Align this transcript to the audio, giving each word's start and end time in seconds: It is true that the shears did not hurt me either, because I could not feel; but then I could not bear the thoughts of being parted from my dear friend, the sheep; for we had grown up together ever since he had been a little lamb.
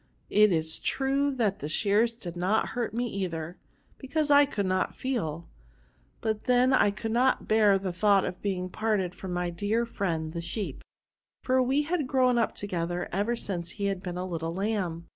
It 0.31 0.51
is 0.51 0.79
true 0.79 1.31
that 1.33 1.59
the 1.59 1.69
shears 1.69 2.15
did 2.15 2.35
not 2.35 2.69
hurt 2.69 2.91
me 2.91 3.05
either, 3.05 3.59
because 3.99 4.31
I 4.31 4.45
could 4.47 4.65
not 4.65 4.95
feel; 4.95 5.47
but 6.21 6.45
then 6.45 6.73
I 6.73 6.89
could 6.89 7.11
not 7.11 7.47
bear 7.47 7.77
the 7.77 7.93
thoughts 7.93 8.25
of 8.25 8.41
being 8.41 8.67
parted 8.67 9.13
from 9.13 9.31
my 9.31 9.51
dear 9.51 9.85
friend, 9.85 10.33
the 10.33 10.41
sheep; 10.41 10.83
for 11.43 11.61
we 11.61 11.83
had 11.83 12.07
grown 12.07 12.39
up 12.39 12.55
together 12.55 13.09
ever 13.11 13.35
since 13.35 13.69
he 13.77 13.85
had 13.85 14.01
been 14.01 14.17
a 14.17 14.25
little 14.25 14.55
lamb. 14.55 15.05